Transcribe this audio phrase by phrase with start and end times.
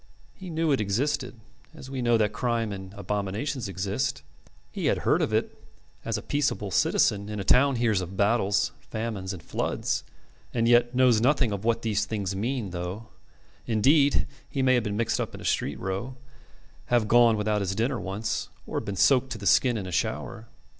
[0.33, 1.39] He knew it existed,
[1.75, 4.23] as we know that crime and abominations exist;
[4.71, 5.63] he had heard of it
[6.03, 10.03] as a peaceable citizen in a town hears of battles, famines, and floods,
[10.55, 13.09] and yet knows nothing of what these things mean though,
[13.67, 16.15] indeed, he may have been mixed up in a street row,
[16.87, 20.47] have gone without his dinner once, or been soaked to the skin in a shower.